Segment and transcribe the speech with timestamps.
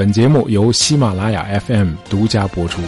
[0.00, 2.80] 本节目由喜马拉雅 FM 独家播出。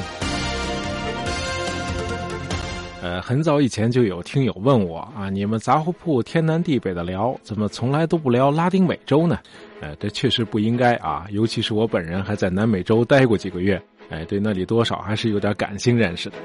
[3.03, 9.39] 呃，很早以前就有听友问我啊，你们杂货铺天南地北的聊，怎么从来都不聊拉丁美洲呢？
[9.83, 16.37] 呃，这确实不应该啊，尤其是我本人还在南美洲待过几个月，哎，对那里多少还是有点感性认识的。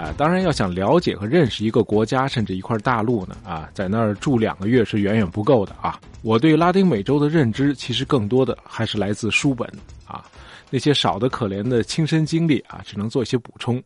[0.00, 6.00] 啊，当然要想了解和认识一个国家甚至一块大陆呢，啊，在那儿住两个月是远远不够的啊。
[6.22, 9.70] 我对拉丁美洲的认知其实更多的还是来自书本
[10.06, 10.24] 啊。
[10.70, 13.82] 那些少的可怜的亲身经历啊，只能做一些补充。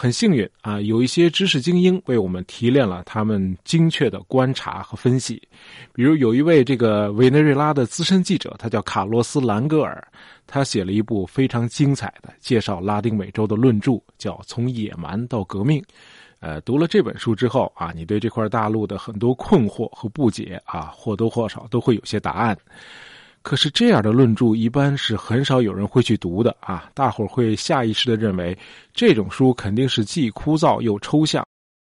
[0.00, 5.42] 很幸运啊，有一些知识精英为我们提炼了他们精确的观察和分析。
[5.92, 10.06] 比如有一位这个委内瑞拉的资深记者，他叫卡洛斯·兰格尔，
[10.46, 15.80] 他写了一部非常精彩的介绍拉丁美洲的论著，叫《从野蛮到革命》。
[16.38, 22.56] 呃，读了这本书之后啊，你对这块大陆的很多困惑和不解啊，或多或少都会有些答案。
[23.48, 26.90] 可是这样的论著一般是很少有人会去读的啊！
[26.92, 28.54] 大伙儿会下意识的认为
[28.92, 31.42] 这种书肯定是既枯燥又抽象。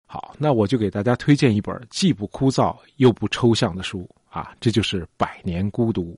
[0.07, 6.17] 好，那我就给大家推荐一本既不枯燥又不抽象的书啊，这就是《百年孤独》。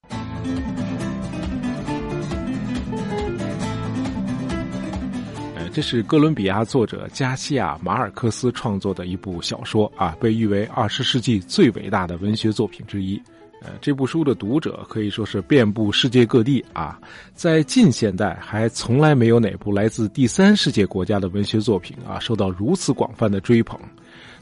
[5.73, 13.21] 这是哥伦比亚作者加西亚·马尔克斯创作的一部小说啊，被誉为二十世纪最伟大的文学作品之一。
[13.65, 16.99] 呃，这部书的读者可以说是遍布世界各地啊，
[17.33, 23.79] 在近现代还从来没有哪部来自第三世界国家的文学作品啊受到如此广泛的追捧。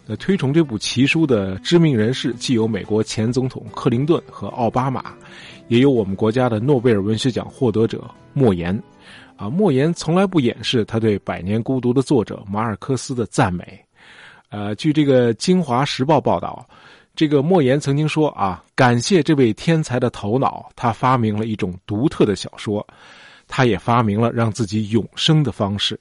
[0.08, 5.14] 那推崇这部奇书的知名人士既有美国前总统克林顿和奥巴马，
[5.68, 8.76] 也有我们国家的诺贝尔文学奖获得者莫言。
[9.36, 13.80] 啊，莫言从来不掩饰他对《百年孤独》的作者马尔克斯的赞美。
[14.50, 16.68] 呃，据这个《京华时报》报道。
[17.22, 22.84] 这个莫言曾经说啊，感谢这位天才的头脑，他发明了一种独特的小说，
[23.48, 26.00] 他也发明了让自己永生的方式。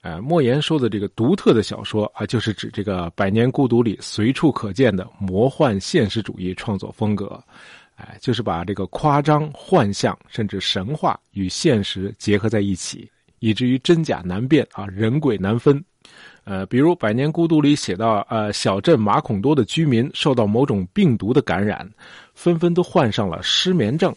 [0.00, 7.38] 呃，莫言说的这个独特的小说啊，就是指这个《百年孤独》里随处可见的魔幻现实主义创作风格，
[7.96, 13.06] 哎，就是把这个夸张、幻象甚至神话与现实结合在一起，
[13.40, 15.84] 以至于真假难辨啊，人鬼难分。
[16.44, 21.88] 呃，比如《百年孤独》里写到，呃，小镇马孔多的居民受到某种病毒的感染，
[22.34, 24.14] 纷纷都患上了失眠症。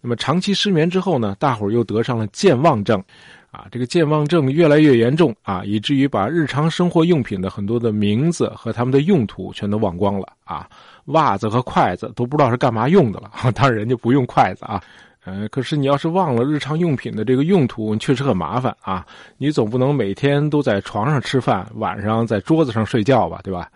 [0.00, 3.02] 那么长期失眠之后呢，大伙儿又得上了健忘症，
[3.50, 10.68] 啊，这个健忘症越来越严重啊，以至于把日常生活用品的很多的名字和他们的用途全都忘光了啊，
[11.06, 13.30] 袜子和筷子都不知道是干嘛用的了。
[13.54, 14.82] 当然，人家不用筷子啊。
[15.28, 19.06] 呃，可是你要是忘了日常用品的这个用途，确实很麻烦啊！
[19.36, 23.70] 你总不能每天都在床上吃饭，晚上在桌子上睡觉吧，对吧？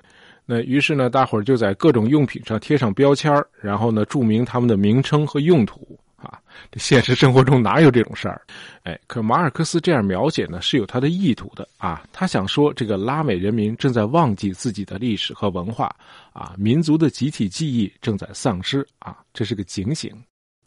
[0.47, 3.31] 那于是呢，大伙儿就在各种用品上贴上标签
[3.61, 6.41] 然后呢，注明他们的名称和用途啊。
[6.71, 8.41] 这现实生活中哪有这种事儿？
[8.85, 12.03] 哎，可马尔克斯这样描写呢，是有他的意图的啊。
[12.15, 15.95] 他想说，这个拉美人民正在忘记自己的历史和文化
[16.33, 20.11] 啊，民族的集体记忆正在丧失啊，这是个警醒。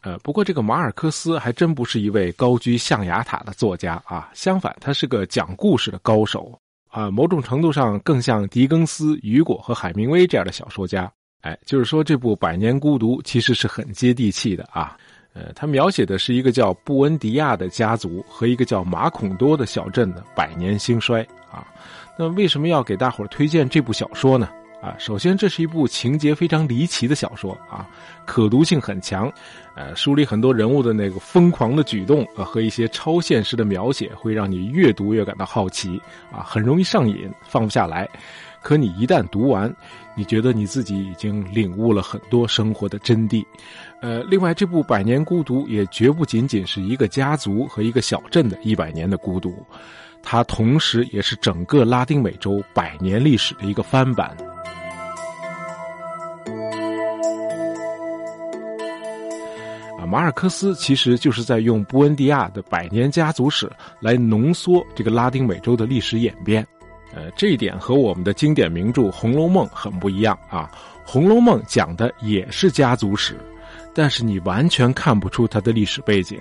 [0.06, 6.54] 呃，不过这个马尔克斯还真不是一位高居象牙塔的作家啊，相反，他是个讲故事的高手
[6.92, 11.12] 啊，某种程度上更像狄更斯、雨果和海明威这样的小说家。
[11.42, 14.96] 哎，就是说这部《百年孤独》其实是很接地气的啊。
[15.34, 21.66] 呃，他描写的是一个叫布恩迪亚的家族和一个叫马孔多的小镇的百年兴衰啊。
[22.16, 24.48] 那为什么要给大伙推荐这部小说呢？
[24.82, 27.90] 啊，首先这是一部情节非常离奇的小说啊，
[28.26, 29.32] 可读性很强，
[29.76, 36.00] 呃，书里很多人物的那个疯狂的举动啊和一些超现实的描写，会让你越读越感到好奇
[36.32, 38.08] 啊，很容易上瘾，放不下来。
[38.62, 39.74] 可你一旦读完，
[40.16, 43.44] 你觉得你自己已经领悟了很多生活的真谛。
[44.02, 49.64] 呃，另外这部《百年孤独》也绝不仅仅是一个家族和一个小镇的一百年的孤独，
[50.24, 54.36] 它同时也是整个拉丁美洲百年历史的一个翻版。
[60.06, 66.66] 马尔克斯其实就是在用布恩迪亚的百年家族史来浓缩这个拉丁美洲的历史演变，
[67.14, 70.70] 呃，这一点和我们的经典名著《红楼梦》很不一样啊。
[71.06, 73.38] 《红楼梦》讲的也是家族史，
[73.94, 76.40] 但是你完全看不出它的历史背景，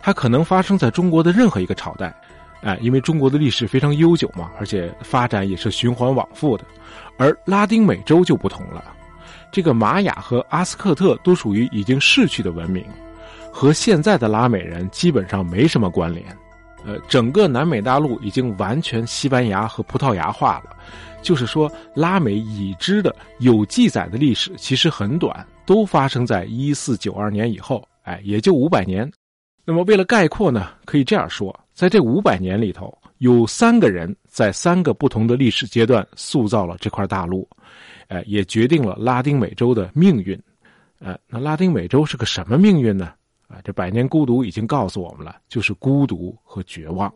[0.00, 2.14] 它可能发生在中国的任何一个朝代，
[2.60, 6.64] 哎，因为中国的历史非常悠久嘛，而且发展也是循环往复的，
[7.16, 8.84] 而拉丁美洲就不同了。
[9.52, 12.82] 这个玛雅和阿斯克特都属于已经逝去的文明，
[13.52, 16.24] 和现在的拉美人基本上没什么关联。
[16.84, 20.74] 呃，整个南美大陆已经完全西班牙和葡萄牙化了。
[21.20, 29.08] 就是说，拉美已知的有记载的历史其实很短，都发生在一四九二年以后，哎，也就五百年。
[29.64, 32.92] 那么，为了概括呢，可以这样说：在这五百年里头，
[33.22, 37.48] 有三个人在三个不同的历史阶段塑造了这块大陆，
[38.08, 40.36] 哎，也决定了拉丁美洲的命运。
[40.98, 43.12] 呃，那拉丁美洲是个什么命运呢？
[43.46, 47.08] 啊，这《百年孤独》已经告诉我们了，就是孤独和绝望。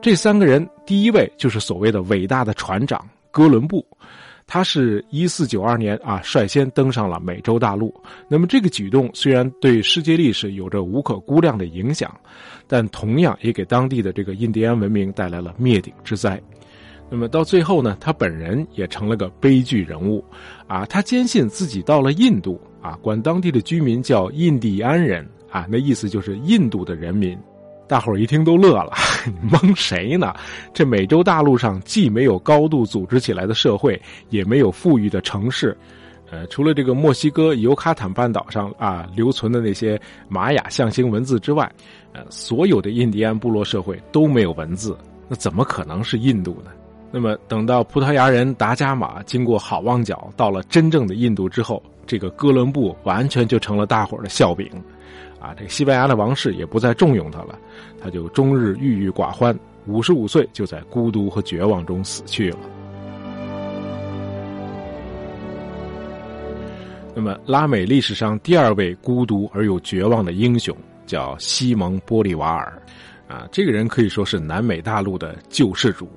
[0.00, 3.86] 这三个人，第一位就是所谓的伟大的船长哥伦布，
[4.46, 7.94] 他是一四九二年啊率先登上了美洲大陆。
[8.28, 12.14] 那么这个举动虽然对世界历史有着无可估量的影响，
[12.66, 16.40] 但同样也给当地的这个印第安文明带来了灭顶之灾。
[17.10, 20.22] 那么到最后呢，他本人也成了个悲剧人物，
[20.66, 27.38] 啊，他坚信自己到了印度啊，管当地的居民叫印第安人啊，那意思就是印度的人民。
[27.88, 28.92] 大伙儿一听都乐了，
[29.24, 30.34] 你蒙谁呢？
[30.74, 35.76] 这美洲大陆上既没有高度组织起来的社会，也没有富裕的城市，
[36.30, 39.98] 呃，除了这个墨西哥尤卡坦半岛上啊留存的那些
[40.28, 41.70] 玛雅象形文字之外，
[42.12, 44.96] 呃，所有的印第安部落社会都没有文字，
[45.26, 46.70] 那怎么可能是印度呢？
[47.10, 54.70] 那么等到葡萄牙人达伽马经过好望角到了真正的印度之后，这个哥伦布完全就成了大伙儿的笑柄。
[55.54, 57.58] 这个西班牙的王室也不再重用他了，
[58.02, 62.58] 他就终日郁郁寡欢，五十五岁就在孤独和绝望中死去了。
[67.14, 72.80] 那么，拉美历史上第二位孤独而又绝望的英雄叫西蒙·玻利瓦尔，
[73.26, 76.08] 啊，这个人可以说是南美大陆的救世主。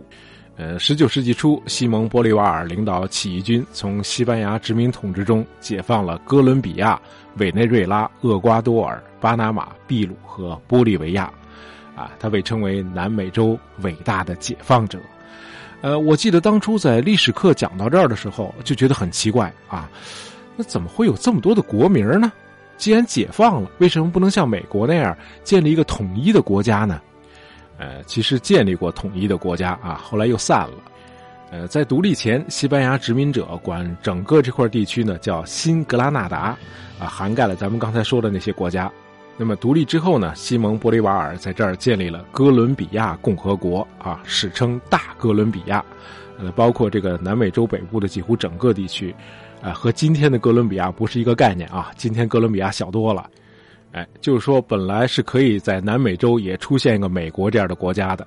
[0.57, 6.99] 呃，十九世纪初，西蒙·玻利瓦尔领导起义军从西班牙殖民统治中解放了哥伦比亚、
[7.37, 11.31] 委内瑞拉、厄瓜多尔、巴拿马、秘鲁和玻利维亚，
[11.95, 14.99] 啊，他被称为南美洲伟大的解放者。
[15.79, 19.89] 呃，我记得当初在历史课讲到这儿的时候，就觉得很奇怪啊，
[20.55, 22.31] 那怎么会有这么多的国名呢？
[22.77, 27.01] 既然解放了，为什么不能像美国那样建立一个统一的国家呢？
[27.77, 30.73] 呃，其实建立过统一的国家啊，后来又散了。
[31.51, 36.57] 呃，在独立前，西班牙殖民者管整个这块地区呢叫新格拉纳达，
[36.97, 38.89] 啊，涵盖了咱们刚才说的那些国家。
[39.37, 45.83] 那么独立之后呢，西蒙·玻利瓦尔在这儿建立了哥伦比亚共和国，啊，史称大哥伦比亚，
[46.39, 49.13] 呃，包括这个南美洲北部的几乎整个地区，
[49.61, 53.27] 啊，和今天的哥伦比亚不是一个概念啊，今天哥伦比亚小多了。
[53.93, 58.25] 哎，就是说，本来是可以在南美洲也出现一个美国这样的国家的，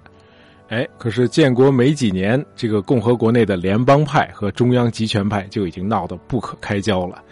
[0.68, 7.22] 哎，可是建国没几年，这个共和国内的联邦派和中央集权派就已经闹得不可开交了，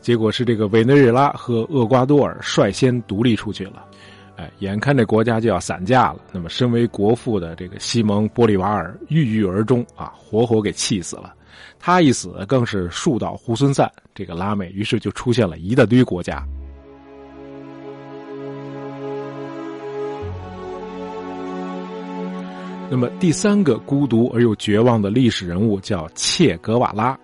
[0.00, 3.84] 结果是这个委内瑞拉和厄瓜多尔率先独立出去了，
[4.36, 11.34] 哎，眼看这国家就要散架了，那么身为国父的这个西蒙·玻利瓦尔郁郁而终啊，活活给气死了，
[11.78, 16.42] 他一死更是树倒猢狲散，这个拉美于是就出现了一大堆国家。
[22.90, 27.18] 那么第三个孤独而又绝望的历史人物叫切格瓦拉，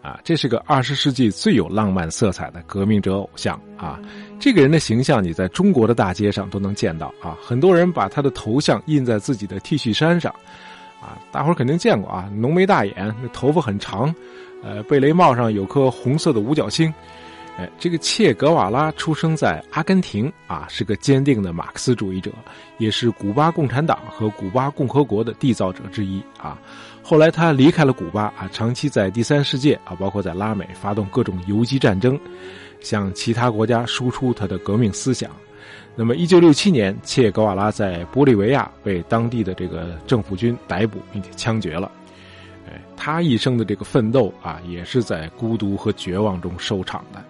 [0.00, 3.98] 啊，这是个二十世纪最有浪漫色彩的革命者偶像啊。
[4.38, 10.32] 这个人的形象你在中国的大街上都能见到啊，很多人把他的头像印在自己的 T 恤衫上，
[11.00, 14.14] 啊，大伙儿肯定见过啊，浓眉大眼，那头发很长，
[14.62, 16.92] 呃，贝雷帽上有颗红色的五角星。
[17.58, 22.30] 哎，这个切格瓦拉出生在阿根廷啊，是个坚定的马克思主义者，
[22.76, 26.58] 也是古巴共产党和古巴共和国的缔造者之一啊。
[27.02, 32.18] 后来他离开了古巴啊，长期在第三世界啊，包括在拉美发动各种游击战争，
[32.80, 35.30] 向其他国家输出他的革命思想。
[35.94, 41.90] 那么，一九六七年，切格瓦拉在玻利维亚被当地的这个政府军逮捕并且枪决了。
[42.68, 47.24] 哎，他一生的这个奋斗啊，也是在孤独和绝望中收场的。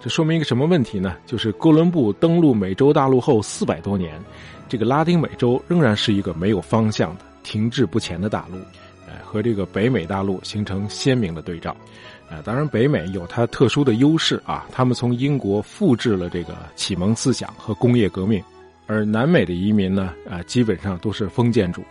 [0.00, 1.16] 这说明一个什么问题呢？
[1.26, 4.18] 就是哥伦布登陆美洲大陆后四百多年，
[4.68, 8.56] 这个拉丁美洲仍然是一个没有方向的、停滞不前的大陆，
[9.06, 11.76] 呃，和这个北美大陆形成鲜明的对照。
[12.30, 18.42] 呃，当然，北美有它特殊的优势啊，他们从英国复制了这个启蒙思想和工业革命，
[18.86, 21.82] 而南美的移民呢，啊，基本上都是封建主。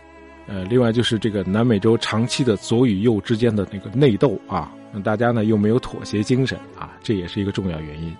[0.46, 4.72] 呃，另外就是这个南美洲长期的左与右之间的那个内斗啊。
[4.92, 8.14] 那大家呢又没有妥协精神啊，这也是一个重要原因。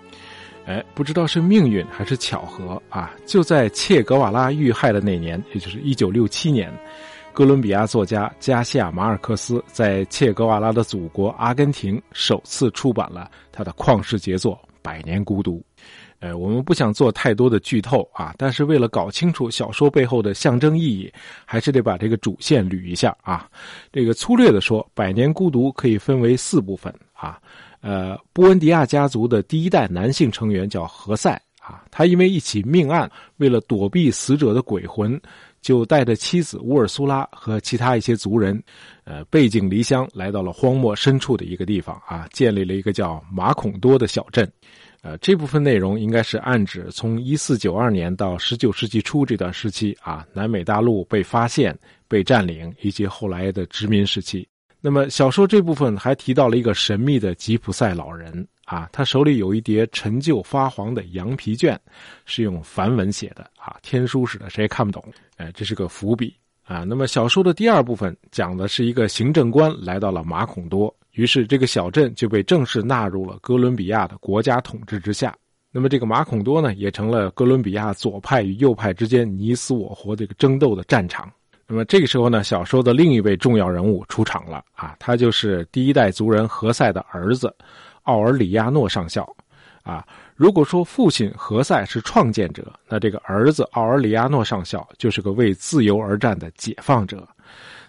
[0.65, 6.71] 哎，不知道是命运还是巧合啊，就在切格瓦拉遇害的那年，也就是一九六七年，
[7.33, 15.57] 哥伦比亚作家加西亚·马尔克斯在切格瓦拉的祖国阿根廷首次出版了他的旷世杰作《百年孤独》。
[16.21, 21.11] 呃，我们不想做太多的剧透啊，但是为了搞清楚小说背后的象征意义，
[21.45, 23.49] 还是得把这个主线捋一下啊。
[23.91, 27.41] 这个粗略的说，《百年孤独》可以分为四部分啊。
[27.81, 35.19] 呃，布恩迪亚家族的第一代男性成员叫何塞啊，他因为一起命案，为了躲避死者的鬼魂，
[35.59, 38.61] 就带着妻子乌尔苏拉和其他一些族人，
[39.05, 44.47] 呃，背井离乡来到了荒漠深处的一个地方啊，建立了一个叫马孔多的小镇。
[45.01, 51.75] 呃，这部分内容应该是暗指从一四九二年到十九世纪初这段时期啊，南美大陆被发现、
[52.07, 54.47] 被占领以及后来的殖民时期。
[54.79, 61.79] 那么小说这部分还提到了一个神秘的吉普赛老人啊，他手里有一叠陈旧发黄的羊皮卷，
[62.25, 65.03] 是用梵文写的啊，天书似的，谁也看不懂。
[65.37, 66.83] 哎，这是个伏笔啊。
[66.83, 70.95] 那么小说的第二部分讲的是一个行政官来到了马孔多。
[71.13, 75.35] 于是，这个小镇就被正式纳入了哥伦比亚的国家统治之下。
[75.71, 81.31] 那么，这个马孔多呢，也成了哥伦比亚左派与右派之间你死我活这个争斗的战场。
[81.67, 87.53] 那么，这个时候呢，小说的另一位重要人物出场了啊，他就是第一代族人何塞的儿子
[88.03, 89.27] 奥尔里亚诺上校。
[89.83, 97.27] 啊，如果说父亲何塞是创建者，那这个儿子奥尔里亚诺上校就是个为自由而战的解放者。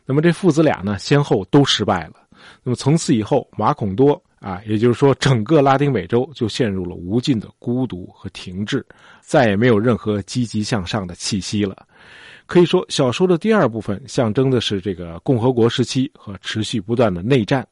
[0.06, 2.14] 那么，这父子俩呢，先后都失败了。
[2.62, 8.84] 那么从此以后，马孔多啊，也就是说整个拉丁美洲就陷入了无尽的孤独和停滞，
[9.20, 11.86] 再也没有任何积极向上的气息了。
[12.46, 17.66] 可以说，小说的第二部分象征的是这个共和国时期和持续不断的内战。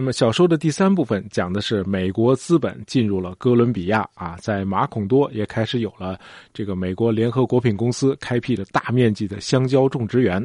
[0.00, 6.16] 那么，小说的第三部分讲的是美国资本进入了哥伦比亚啊，在马孔多也开始有了
[6.54, 10.40] 这个美国联合果品公司开辟了大面积的香蕉种植园。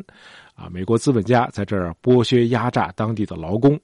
[0.55, 3.79] 啊，美国资本家在这儿剥削压榨当地的劳工。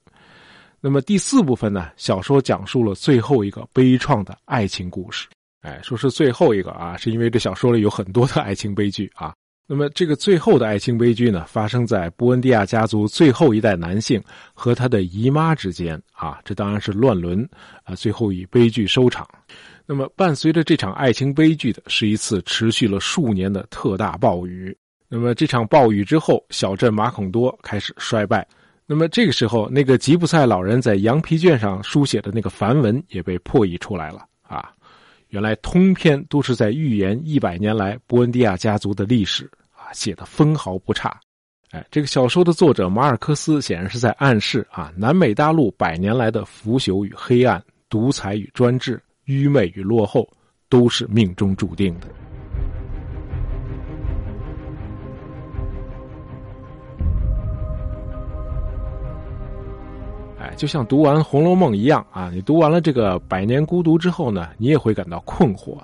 [0.81, 1.91] 那么第四部分呢？
[1.97, 5.27] 小说讲述了最后一个悲怆的爱情故事。
[5.61, 9.35] 哎，说是最后一个啊，是因为这小说里有很多的爱情悲剧啊。
[9.71, 14.19] 那么这个最后的爱情悲剧呢，发生在布恩迪亚家族最后一代男性
[14.51, 16.39] 和他的姨妈之间啊。
[16.43, 17.47] 这当然是乱伦
[17.83, 19.27] 啊，最后以悲剧收场。
[19.85, 24.75] 那么伴随着这场爱情悲剧的是一次持续了数年的特大暴雨。
[25.07, 28.47] 那么这场暴雨之后，小镇马孔多开始衰败。
[28.87, 34.71] 那么这个时候，那个吉普赛老人在羊皮卷上书写的那个梵文也被破译出来了啊！
[35.27, 39.47] 原来通篇都是在预言一百年来布恩迪亚家族的历史
[39.93, 41.19] 写的分毫不差。
[41.71, 50.27] 哎，这个小说的作者马尔克斯显然是在暗示啊，南美大陆百年来的腐朽与黑暗、独裁与专制、愚昧与落后，
[50.67, 52.07] 都是命中注定的。
[60.39, 65.77] 哎就像读完《红楼梦》一样啊，你读完了这个《百年孤独》之后呢，你也会感到困惑。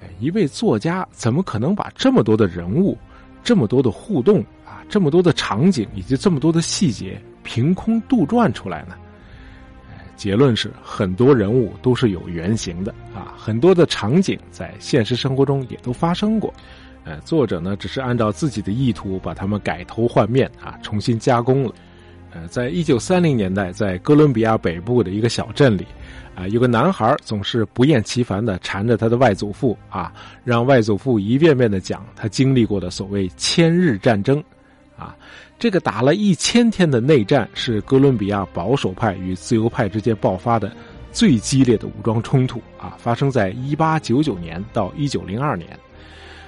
[0.00, 2.96] 哎，一位作家怎么可能把这么多的人物、
[3.42, 8.94] 这么多的互动啊、这么多的场景以及这么多的细节凭空杜撰出来呢？
[10.16, 16.52] 结论是，很多人物都是有原型的啊，很多的场景在现实生活中也都发生过。
[17.04, 21.72] 呃，作者呢，只是按照自己的意图把他们改头换面啊，重新加工了。
[22.32, 25.86] 呃，在一九三零年代，在哥伦比亚北部的一个小镇里，
[26.38, 30.12] 啊，有个男孩总是不厌其烦的缠着他的外祖父啊，
[30.44, 34.40] 让外祖父一遍遍的讲他经历过的所谓千日战争，
[34.96, 35.16] 啊，
[35.58, 40.70] 这个打了一千天的内战是哥伦比亚保守派与自由派之间爆发的
[41.10, 45.68] 最激烈的武装冲突啊，发生在一八九九年到一九零二年。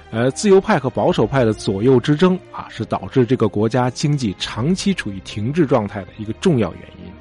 [0.09, 7.11] 呃，自由派和保守派的左右之争啊，是导致这个国家经济长期处于停滞状态的一个重要原因。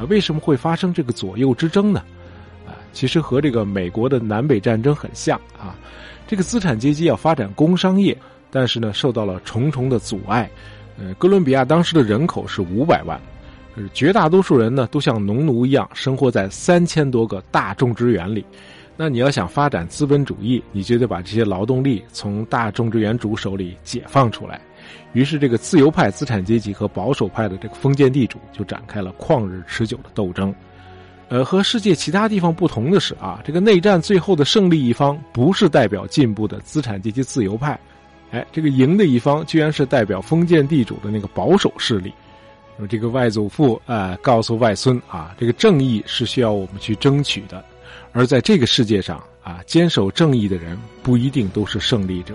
[0.00, 2.02] 啊，为什么会发生这个左右之争呢？
[2.66, 5.76] 啊，其实和这个美国的南北战争很像啊。
[6.26, 8.16] 这个资产阶级要发展工商业，
[8.50, 10.50] 但是呢，受到了重重的阻碍。
[10.98, 13.20] 呃，哥伦比亚当时的人口是五百万，
[13.92, 18.44] 绝大多数人呢都像农奴一样生活在三千多个大种植园里。
[18.96, 24.60] 那你要想发展资本主义，你就得把这些劳动力从大种植园主手里解放出来。
[25.12, 30.54] 于是，这个自由派资产阶级和保守派的这个封建地主就展开了旷日持久的斗争。
[31.28, 37.78] 呃，和世界其他地方不同的是啊，这个内战最后的胜利一方不是代表进步的资产阶级自由派，
[38.32, 42.12] 哎，这个赢的一方居然是代表封建地主的那个保守势力。
[42.76, 47.64] 那么，这个外祖父啊，告诉外孙啊，这个正义是需要我们去争取的。
[48.12, 52.34] 而在这个世界上啊，坚守正义的人不一定都是胜利者。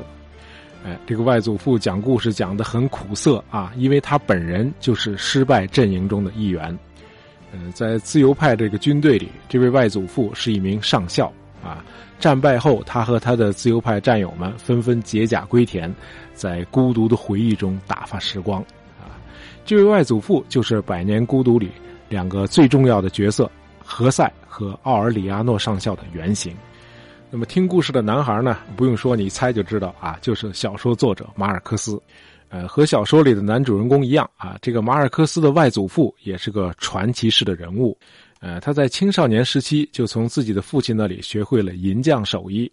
[0.86, 6.78] 哎，这个外祖父讲故事讲的很苦涩啊，因为他本人就是失败阵营中的一员。
[7.52, 11.84] 嗯，在自由派这个军队里，这位外祖父是一名上校啊。
[12.20, 15.92] 战败后，他和他的自由派战友们纷纷解甲归田，
[16.36, 18.62] 在孤独的回忆中打发时光。
[19.02, 19.18] 啊，
[19.66, 21.72] 这位外祖父就是《百年孤独》里
[22.10, 23.50] 两个最重要的角色
[23.84, 26.56] 何塞和奥尔里阿诺上校的原型。
[27.36, 28.58] 那么听故事的男孩呢？
[28.78, 32.02] 不用说，你猜就知道啊，就是小说作者马尔克斯。
[32.48, 37.98] 呃，和小说里的男主人公一样啊，这个马尔克斯的外祖父也是个传奇式的人物。
[38.40, 42.72] 呃，他在青少年时期就从自己的父亲那里学会了银匠手艺，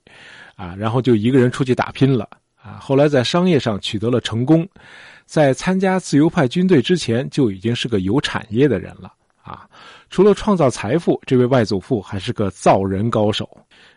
[0.55, 2.29] 啊，然后就一个人出去打拼了。
[2.55, 4.65] 啊，后来在商业上取得了成功，
[5.27, 9.13] 在参加自由派军队之前就已经是个有产业的人了。
[9.43, 9.69] 啊，
[10.09, 13.49] 除了创造财富，这位外祖父还是个造人高手。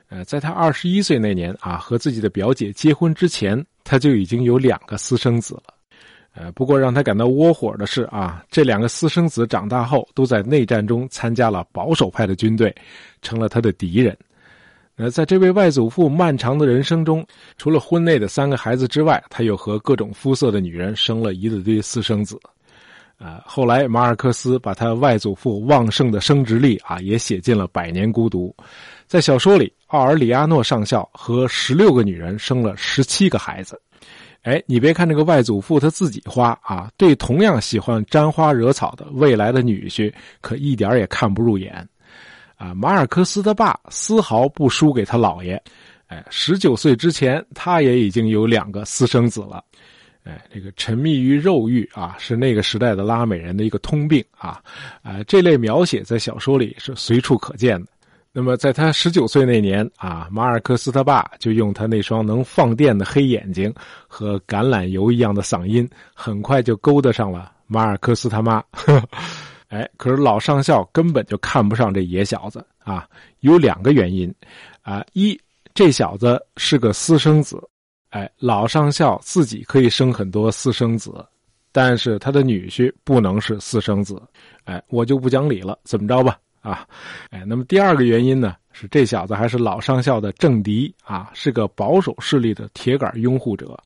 [0.09, 5.63] 呃，在他二十一岁那年啊，和自己的表姐结婚之前，他就已经有两个私生子了。
[6.33, 12.75] 呃，不过让他感到窝火的是啊，这两个私生子长大后都在内战中参加了保守派的军队，
[13.21, 14.15] 成了他的敌人。
[14.97, 17.25] 呃，在这位外祖父漫长的人生中，
[17.57, 22.39] 除了婚内的三个孩子之外，他又和各种肤色的女人生了一大堆私生子。
[23.17, 28.53] 啊，后来马尔克斯把他外祖父旺盛的生殖力啊，也写进了《百年孤独》。
[29.07, 33.81] 在小说里，奥尔里阿诺上校和十六个女人生了十七个孩子。
[34.41, 41.87] 哎，你别看这个外祖父他自己花啊，对同样喜欢沾花惹草的未来的女婿，可一点也看不入眼。
[42.57, 45.61] 啊，马尔克斯的爸丝毫不输给他姥爷。
[46.07, 49.63] 哎，十九岁之前，他也已经有两个私生子了。
[50.25, 54.61] 哎，这个沉迷于肉欲啊，是那个时代的拉美人的一个通病啊！
[55.01, 57.87] 啊，这类描写在小说里是随处可见的。
[58.37, 63.73] 那么，在他十九岁那年啊，马尔克斯他爸就用他那双能放电的黑眼睛
[64.09, 68.61] 和橄榄油一样的嗓音，很快就勾搭上了马尔克斯他妈。
[69.69, 73.07] 哎，可是老上校根本就看不上这野小子啊！
[73.39, 74.33] 有两个原因
[74.81, 75.39] 啊：一，
[75.73, 77.57] 这小子是个私生子。
[78.09, 81.25] 哎，老上校自己可以生很多私生子，
[81.71, 84.21] 但是他的女婿不能是私生子。
[84.65, 86.37] 哎，我就不讲理了，怎么着吧？
[86.65, 86.87] 啊，
[87.29, 93.79] 哎，那么第二个原因呢，是这小子还是老上校的政敌啊，是个保守势力的铁杆拥护者。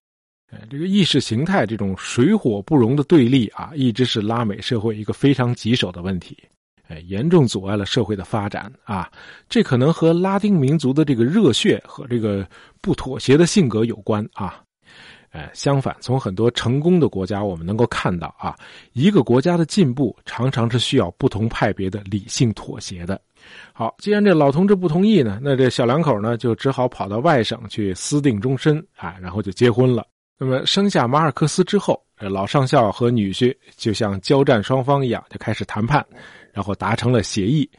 [0.50, 6.38] 哎，这个意识形态这种水火不容的对立啊，一直是拉美社会一个非常棘手的问题。
[6.88, 9.12] 哎，严重阻碍了社会的发展啊！
[9.48, 12.48] 这可能和拉丁民族的这个热血和这个
[12.82, 14.64] 不妥协的性格有关啊。
[15.32, 18.56] 哎，相反，从很多成功的国家，我们能够看到啊，
[18.94, 23.20] 一个国家的进步常常是需要不同派别的理性妥协的。
[23.74, 30.06] 好，既然这老同志不同意呢，那这小两口呢就只好跑到外省去私定终身啊，然后就结婚了。
[30.38, 36.06] 那么生下马尔克斯之后，老上校和女婿就像交战双方一样，就开始谈判。
[36.52, 37.70] 然后达成了协议，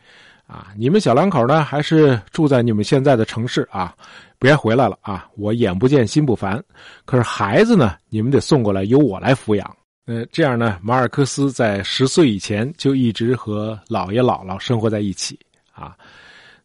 [0.50, 3.94] 啊，你们小两口呢，还是住在你们现在的城市啊，
[4.36, 6.60] 别回来了啊，我眼不见心不烦。
[7.04, 9.76] 可是孩子呢，你们得送过来，由我来抚养。
[10.06, 15.38] 呃，这样呢，马尔克斯在十岁以前就一直和姥爷姥姥生活在一起
[15.72, 15.96] 啊。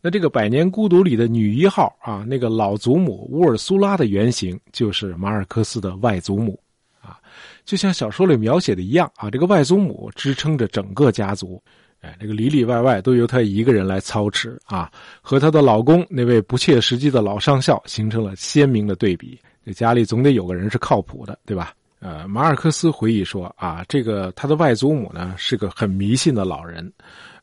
[0.01, 6.59] 那这个《百年孤独》里的女一号啊，那个老祖母乌尔苏拉的原型就是马尔克斯的外祖母
[7.03, 7.19] 啊，
[7.65, 11.61] 就像小说里描写的一样啊，这个外祖母支撑着整个家族。
[12.05, 14.91] 哎，这个里里外外都由她一个人来操持啊，
[15.21, 19.39] 和她的老公那位不切实际的老上校形成了鲜明的对比。
[19.65, 21.73] 这家里总得有个人是靠谱的，对吧？
[21.99, 26.93] 呃，马尔克斯回忆说啊，这个他的外祖母呢是个很迷信的老人，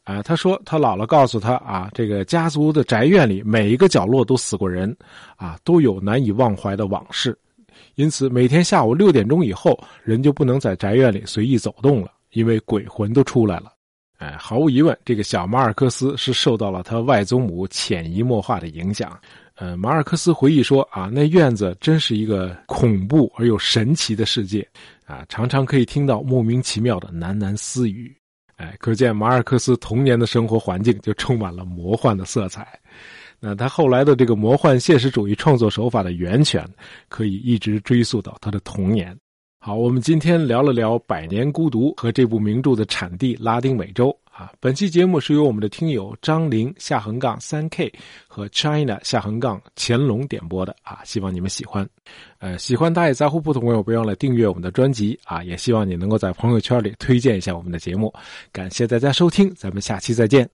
[0.04, 4.96] 啊，他说他姥姥告诉他啊，这个家族的宅院里每一个角落都死过人，
[5.34, 7.36] 啊，都有难以忘怀的往事，
[7.96, 13.72] 因此每天下午六点钟以后，人就不能在宅院里随意走动了，因为鬼魂都出来了。
[14.22, 19.18] 哎，毫无疑问，这个小马尔克斯是受到了他外祖母潜移默化的影响。
[19.56, 24.64] 呃，马尔克斯回忆说：“啊，那院子真是一个恐怖而又神奇的世界，
[25.06, 28.16] 啊，常常可以听到莫名其妙的喃喃私语。
[28.58, 32.78] 哎，可见马尔克斯童年的生活环境就充满了魔幻的色彩。
[33.40, 36.64] 那他后来的这个魔幻现实主义创作手法的源泉，
[37.08, 39.18] 可以一直追溯到他的童年。”
[39.64, 44.52] 好，我们今天聊了聊《百年孤独》和这部名著的产地拉丁美洲啊。
[44.58, 47.92] 本期节目是由我们的听友张玲下横杠三 K
[48.26, 51.88] 和 China 下横杠乾隆点播的啊，希望你们喜欢。
[52.40, 58.12] 呃，喜欢大爷杂货铺的朋友不要忘了订阅我们的专辑啊，也希望你能够在朋友圈里推荐一下我们的节目。
[58.50, 60.50] 感谢大家收听，咱们下期再见。